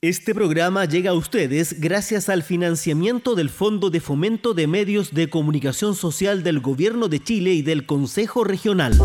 [0.00, 5.28] Este programa llega a ustedes gracias al financiamiento del Fondo de Fomento de Medios de
[5.28, 8.96] Comunicación Social del Gobierno de Chile y del Consejo Regional.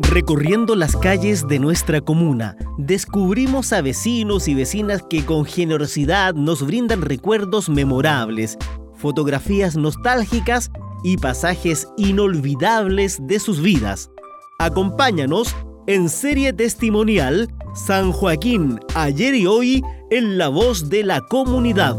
[0.00, 6.66] Recorriendo las calles de nuestra comuna, descubrimos a vecinos y vecinas que con generosidad nos
[6.66, 8.58] brindan recuerdos memorables,
[8.96, 10.70] fotografías nostálgicas
[11.02, 14.10] y pasajes inolvidables de sus vidas.
[14.58, 15.56] Acompáñanos
[15.86, 21.96] en serie testimonial San Joaquín, ayer y hoy en la voz de la comunidad.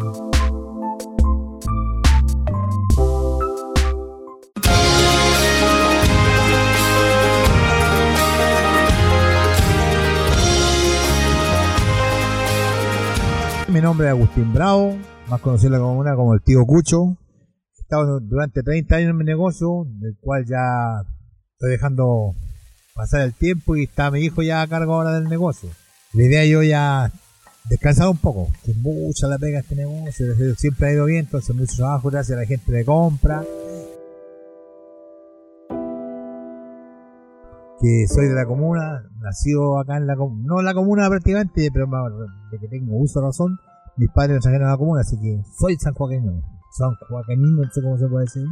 [13.67, 14.95] Mi nombre es Agustín Bravo,
[15.28, 17.17] más conocido en la comuna como el tío Cucho.
[17.76, 21.02] He estado durante 30 años en mi negocio, del cual ya
[21.53, 22.36] estoy dejando
[22.94, 25.70] pasar el tiempo y está mi hijo ya a cargo ahora del negocio.
[26.14, 27.12] La idea yo ya
[27.70, 31.76] descansar un poco, que mucha la pega este negocio, siempre ha ido bien, entonces mucho
[31.76, 33.44] trabajo gracias a la gente de compra.
[37.82, 41.70] Que soy de la comuna, nacido acá en la comuna, no en la comuna prácticamente,
[41.73, 41.88] pero
[42.52, 43.60] de que tengo uso razón,
[43.98, 46.42] mis padres me trajeron a la comuna, así que soy San Joaquín,
[46.78, 48.45] San Joaquín, no sé cómo se puede decir.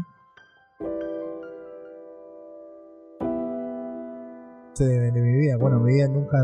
[4.79, 5.57] De, mi vida.
[5.57, 6.37] Bueno, mi vida nunca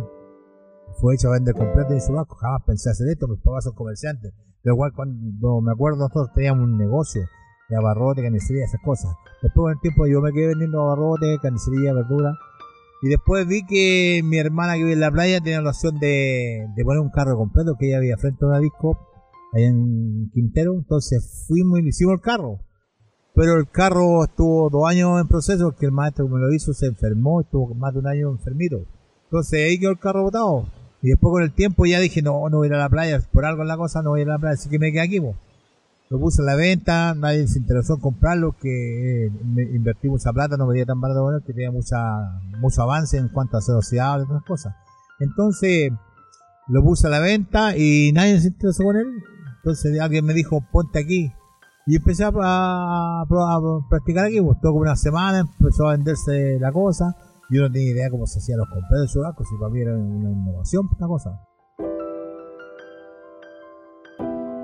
[0.99, 4.33] fue hecha a vender completo y churrasco, jamás pensé hacer esto, mis papás son comerciantes.
[4.61, 7.27] Pero igual cuando me acuerdo nosotros teníamos un negocio
[7.69, 9.11] de abarrote, carnicería, esas cosas.
[9.41, 12.33] Después con el tiempo yo me quedé vendiendo abarrote, carnicería, verdura.
[13.03, 16.67] Y después vi que mi hermana que vive en la playa tenía la opción de,
[16.75, 18.97] de poner un carro completo, que ella había frente a una disco
[19.53, 20.73] allá en Quintero.
[20.73, 22.66] Entonces fuimos y hicimos el carro
[23.37, 26.73] pero el carro estuvo dos años en proceso porque el maestro que me lo hizo
[26.73, 28.79] se enfermó, estuvo más de un año enfermito.
[29.25, 30.65] Entonces ahí quedó el carro botado.
[31.03, 33.21] Y después con el tiempo ya dije, no, no voy a ir a la playa,
[33.31, 34.91] por algo en la cosa no voy a ir a la playa, así que me
[34.91, 35.21] quedé aquí.
[36.09, 39.31] Lo puse en la venta, nadie se interesó en comprarlo, que eh,
[39.71, 41.99] invertí mucha plata, no me tan barato que tenía mucha,
[42.59, 44.73] mucho avance en cuanto a velocidad y otras cosas.
[45.19, 45.91] Entonces
[46.69, 49.05] lo puse a la venta y nadie se interesó con él.
[49.57, 51.31] Entonces alguien me dijo, ponte aquí,
[51.87, 53.23] y empecé a,
[53.89, 57.15] practicar aquí, pues todo como una semana, empezó a venderse la cosa.
[57.49, 59.95] Yo no tenía idea cómo se hacían los completos de churrasco, si para mí era
[59.95, 61.39] una innovación esta cosa.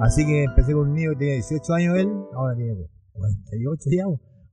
[0.01, 2.75] Así que empecé con un niño que tenía 18 años él, ahora tiene
[3.13, 4.03] 48 ya,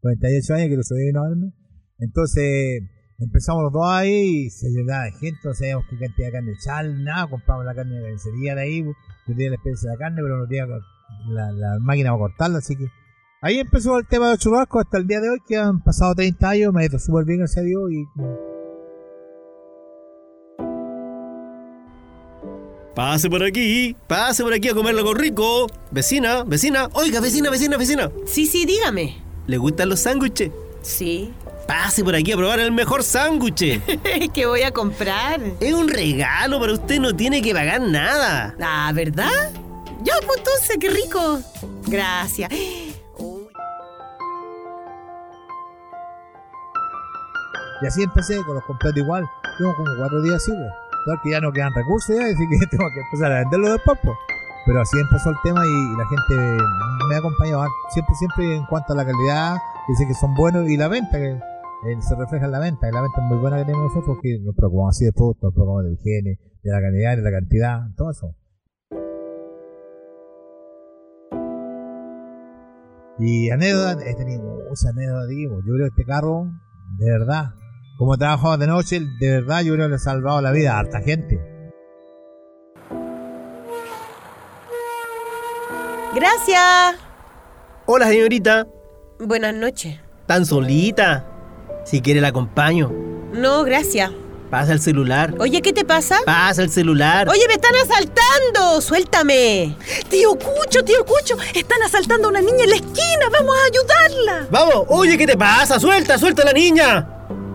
[0.00, 1.52] 48 años que lo soy a verme.
[1.98, 2.82] Entonces
[3.18, 6.52] empezamos los dos ahí y se llenaba de gente, no sabíamos qué cantidad de carne
[6.52, 8.94] echar, nada, compramos la carne de la carnicería de ahí, yo
[9.34, 10.66] tenía la especie de la carne, pero no tenía
[11.28, 12.86] la, máquina para cortarla, así que
[13.42, 16.14] ahí empezó el tema de los churrascos hasta el día de hoy, que han pasado
[16.14, 18.04] 30 años, me ha ido súper bien, gracias a Dios, y...
[22.94, 25.68] Pase por aquí, pase por aquí a comer algo rico.
[25.90, 28.10] Vecina, vecina, oiga, vecina, vecina, vecina.
[28.26, 29.16] Sí, sí, dígame.
[29.46, 30.50] ¿Le gustan los sándwiches?
[30.82, 31.32] Sí.
[31.66, 33.80] Pase por aquí a probar el mejor sándwich.
[34.34, 35.40] ¿Qué voy a comprar?
[35.60, 38.56] Es un regalo para usted, no tiene que pagar nada.
[38.60, 39.52] Ah, ¿verdad?
[40.02, 41.40] Ya, pues entonces, qué rico.
[41.88, 42.50] Gracias.
[47.82, 49.24] Y así empecé con los completos igual.
[49.58, 51.18] Tengo como cuatro días así, pues.
[51.22, 54.16] que ya no quedan recursos ya, así que tengo que empezar a venderlo después, pues.
[54.66, 56.64] Pero así empezó el tema y, la gente
[57.08, 59.56] me ha acompañado siempre, siempre en cuanto a la calidad,
[59.88, 62.92] dice que son buenos y la venta, que eh, se refleja en la venta, y
[62.92, 65.54] la venta es muy buena que tenemos nosotros, que nos preocupamos así de productos, nos
[65.54, 68.36] preocupamos de higiene, de la calidad, de la cantidad, todo eso.
[73.22, 75.60] Y anécdotas, he tenido muchas anécdotas, digo.
[75.66, 76.46] Yo creo que este carro,
[76.96, 77.50] de verdad,
[77.98, 80.74] como he trabajado de noche, de verdad yo creo que le ha salvado la vida
[80.74, 81.38] a harta gente.
[86.14, 86.96] Gracias.
[87.84, 88.66] Hola, señorita.
[89.18, 90.00] Buenas noches.
[90.26, 91.26] ¿Tan solita?
[91.84, 92.90] Si quiere la acompaño.
[93.34, 94.10] No, gracias.
[94.50, 95.34] Pasa el celular.
[95.38, 96.18] Oye, ¿qué te pasa?
[96.26, 97.28] Pasa el celular.
[97.28, 98.80] Oye, me están asaltando.
[98.80, 99.76] Suéltame.
[100.08, 103.28] Tío Cucho, tío Cucho, están asaltando a una niña en la esquina.
[103.30, 104.48] Vamos a ayudarla.
[104.50, 104.86] Vamos.
[104.88, 105.78] Oye, ¿qué te pasa?
[105.78, 107.08] Suelta, suelta a la niña.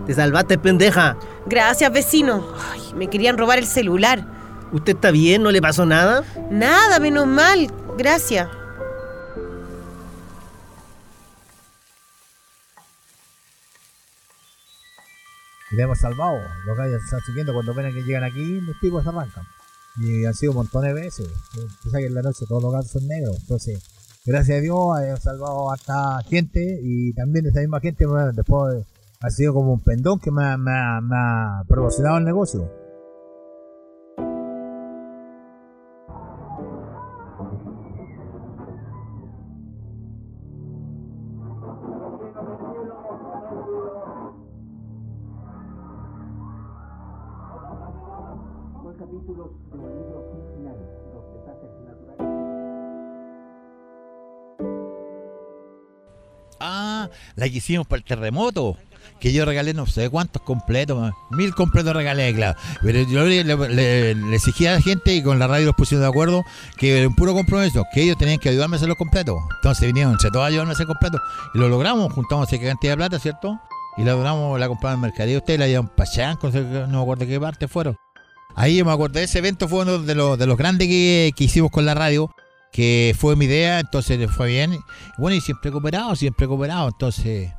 [0.06, 1.18] Te salvaste, pendeja.
[1.44, 2.46] Gracias, vecino.
[2.72, 4.24] Ay, me querían robar el celular.
[4.72, 5.42] ¿Usted está bien?
[5.42, 6.24] ¿No le pasó nada?
[6.50, 7.70] Nada, menos mal.
[7.98, 8.48] Gracias.
[15.76, 16.38] Y le hemos salvado.
[16.64, 19.44] Los gallos están siguiendo cuando ven que llegan aquí, los tipos se arrancan.
[19.98, 21.28] Y han sido un montón de veces.
[21.82, 23.36] Tú que en la noche todos los gatos son negros.
[23.40, 23.82] Entonces,
[24.24, 28.86] gracias a Dios, hemos salvado a esta gente y también esa misma gente después
[29.20, 32.85] ha sido como un pendón que me, ha proporcionado el negocio.
[56.58, 58.76] Ah, la que hicimos para el terremoto.
[59.20, 62.58] Que yo regalé no sé cuántos completos, mil completos regalé, claro.
[62.82, 66.08] Pero yo le, le, exigía a la gente y con la radio los pusieron de
[66.08, 66.42] acuerdo
[66.76, 69.36] que era un puro compromiso, que ellos tenían que ayudarme a hacer los completos.
[69.56, 71.20] Entonces vinieron entre todos a ayudarme a hacer completos
[71.54, 73.58] y lo logramos, juntamos esa cantidad de plata, ¿cierto?
[73.96, 75.38] Y la logramos, la compramos en el mercadillo.
[75.38, 77.96] Ustedes la llevan para Chanco, no me acuerdo qué parte fueron.
[78.58, 81.70] Ahí yo me acuerdo, ese evento fue uno de los, de los grandes que, hicimos
[81.70, 82.34] con la radio,
[82.72, 84.78] que fue mi idea, entonces fue bien.
[85.18, 87.50] Bueno, y siempre he cooperado, siempre he cooperado, entonces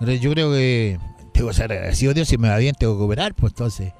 [0.00, 0.98] yo creo que
[1.34, 3.92] tengo que ser agradecido Dios, si me va bien tengo que cooperar, pues entonces...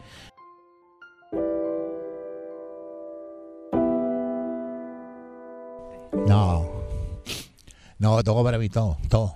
[6.27, 6.67] No,
[7.99, 9.35] no, todo para mí, todo, todo.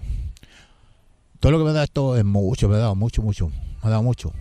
[1.40, 3.90] Todo lo que me da esto es mucho, me ha dado mucho, mucho, me ha
[3.90, 4.32] dado mucho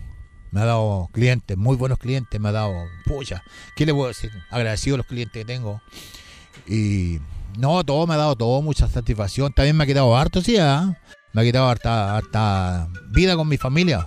[0.52, 2.74] me ha dado clientes, muy buenos clientes, me ha dado,
[3.06, 3.42] pucha,
[3.74, 4.30] ¿qué le puedo decir?
[4.50, 5.80] Agradecido a los clientes que tengo.
[6.68, 7.18] Y
[7.58, 9.52] no, todo me ha dado todo, mucha satisfacción.
[9.52, 10.96] También me ha quitado harto, sí, ¿eh?
[11.32, 14.06] me ha quitado harta, harta vida con mi familia.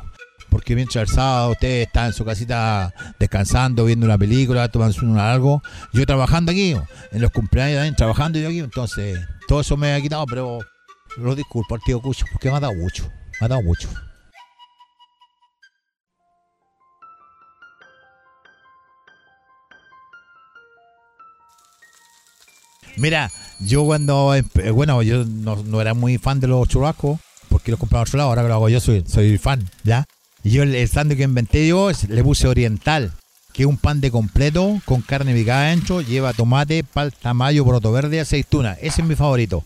[0.50, 5.62] Porque mientras el sábado usted está en su casita descansando, viendo una película, tomando algo,
[5.94, 6.78] yo trabajando aquí,
[7.12, 10.60] en los cumpleaños también trabajando yo aquí, entonces todo eso me ha quitado, pero
[11.18, 13.10] lo disculpo al tío Cucho, porque me ha dado mucho,
[13.42, 13.90] me ha dado mucho.
[22.98, 24.34] Mira, yo cuando,
[24.74, 27.20] bueno, yo no, era muy fan de los churrascos,
[27.50, 30.06] porque los compraba a otro lado, ahora que lo hago yo soy, soy fan, ¿ya?
[30.44, 33.12] Y yo el sándwich que inventé yo le puse oriental,
[33.52, 37.92] que es un pan de completo con carne picada ancho, lleva tomate, palta, mayo, broto
[37.92, 38.74] verde, aceituna.
[38.74, 39.64] Ese es mi favorito.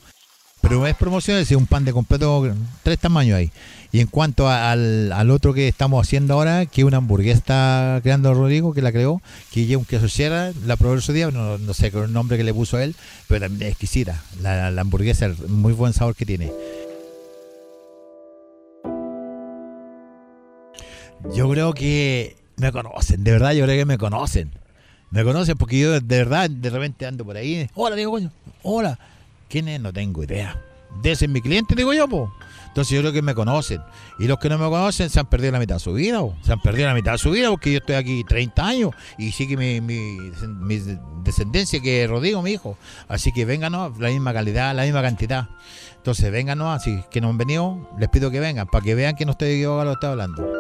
[0.70, 2.48] Pero es promoción, es un pan de completo,
[2.84, 3.52] tres tamaños ahí.
[3.92, 8.72] Y en cuanto al, al, otro que estamos haciendo ahora, que una hamburguesa creando Rodrigo,
[8.72, 9.20] que la creó,
[9.52, 12.44] que lleva un queso sierra, la probé el día, no, no sé el nombre que
[12.44, 12.96] le puso a él,
[13.28, 14.24] pero también es exquisita.
[14.44, 16.52] La, la hamburguesa, muy buen sabor que tiene.
[21.34, 24.52] Yo creo que me conocen, de verdad, yo creo que me conocen.
[25.10, 27.68] Me conocen porque yo de verdad de repente ando por ahí.
[27.74, 28.32] Hola, digo, coño.
[28.62, 29.00] Hola.
[29.50, 29.82] ¿Quién es?
[29.82, 30.64] No tengo idea.
[31.02, 32.30] De ese es mi cliente, digo yo, pues.
[32.68, 33.82] Entonces yo creo que me conocen.
[34.20, 36.54] Y los que no me conocen se han perdido la mitad de su vida, se
[36.54, 39.58] han perdido la mitad de su vida porque yo estoy aquí 30 años y sigue
[39.58, 40.30] mi, mi,
[41.24, 42.78] descendencia que es Rodrigo, mi hijo.
[43.08, 45.50] Así que vénganos, la misma calidad, la misma cantidad.
[45.98, 49.26] Entonces vénganos, así que no han venido, les pido que vengan para que vean que
[49.26, 50.54] no estoy equivocado lo que estoy hablando.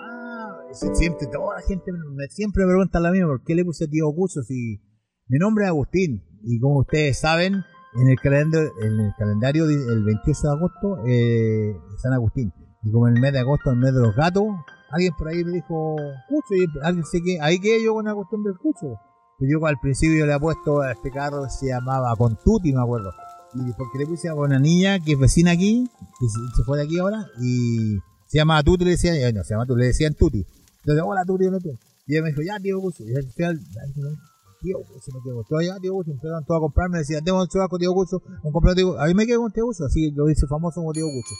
[0.00, 0.58] Ah,
[0.94, 4.42] siempre, toda la gente me, siempre pregunta la misma, ¿por qué le puse tío Cuso
[4.42, 4.80] si
[5.28, 6.22] mi nombre es Agustín?
[6.44, 7.64] Y como ustedes saben,
[7.94, 12.52] en el calendario, en el calendario el 28 de agosto, eh, San Agustín.
[12.82, 14.44] Y como en el mes de agosto, el mes de los gatos,
[14.90, 15.96] alguien por ahí me dijo,
[16.28, 18.98] Cucho, y alguien sé que, ahí que yo con la cuestión del Cucho.
[19.38, 23.12] Pero yo al principio le he puesto a este carro, se llamaba Contuti, me acuerdo.
[23.54, 25.88] Y porque le puse a una niña que es vecina aquí,
[26.18, 26.26] que
[26.56, 29.66] se fue de aquí ahora, y se llama Tuti, le decían, eh, no, se llama
[29.66, 30.46] Tuti, le decían Tuti.
[30.78, 31.78] Entonces, hola Tuti, hola Tuti.
[32.06, 33.04] Y ella me dijo, ya, tío Cucho.
[33.04, 33.60] Y al final,
[34.62, 35.44] tío se me quedó.
[35.44, 38.98] Todavía tío Gucho, empezaron todos a comprarme, decían, tengo un churrasco tío Gucho, un completo
[38.98, 41.34] A mí me quedó con tío Gucho, así lo dice famoso como tío Gucho.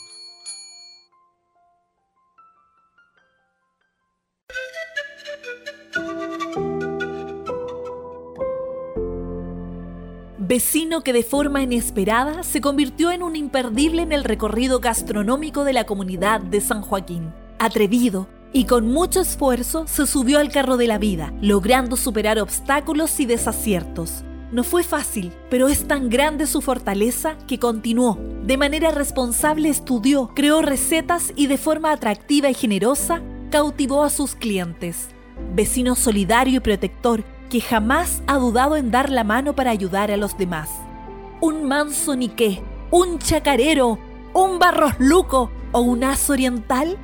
[10.38, 15.72] Vecino que de forma inesperada se convirtió en un imperdible en el recorrido gastronómico de
[15.72, 17.32] la comunidad de San Joaquín.
[17.58, 23.18] Atrevido, y con mucho esfuerzo se subió al carro de la vida, logrando superar obstáculos
[23.20, 24.24] y desaciertos.
[24.52, 28.18] No fue fácil, pero es tan grande su fortaleza que continuó.
[28.44, 34.34] De manera responsable estudió, creó recetas y de forma atractiva y generosa cautivó a sus
[34.34, 35.08] clientes.
[35.54, 40.18] Vecino solidario y protector que jamás ha dudado en dar la mano para ayudar a
[40.18, 40.68] los demás.
[41.40, 43.98] Un manso niqué, un chacarero,
[44.34, 46.98] un barros luco o un as oriental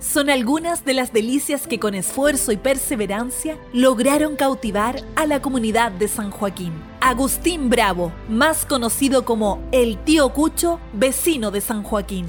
[0.00, 5.92] son algunas de las delicias que con esfuerzo y perseverancia lograron cautivar a la comunidad
[5.92, 6.72] de San Joaquín.
[7.00, 12.26] Agustín Bravo, más conocido como el tío Cucho, vecino de San Joaquín.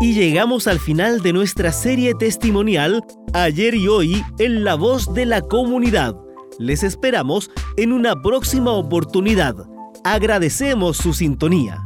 [0.00, 5.26] Y llegamos al final de nuestra serie testimonial Ayer y Hoy en la voz de
[5.26, 6.16] la comunidad.
[6.58, 9.54] Les esperamos en una próxima oportunidad.
[10.04, 11.82] Agradecemos su sintonía.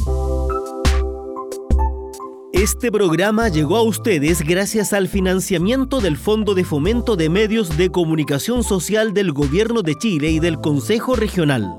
[2.65, 7.91] Este programa llegó a ustedes gracias al financiamiento del Fondo de Fomento de Medios de
[7.91, 11.77] Comunicación Social del Gobierno de Chile y del Consejo Regional.